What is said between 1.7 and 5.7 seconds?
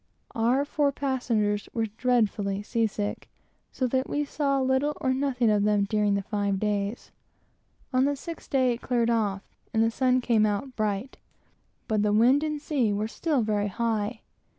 were dreadfully sick, so that we saw little or nothing of